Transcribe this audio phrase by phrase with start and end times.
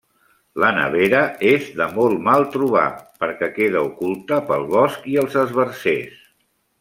[0.61, 1.19] La nevera
[1.49, 2.85] és de molt mal trobar,
[3.25, 6.19] perquè queda oculta pel bosc i els esbarzers.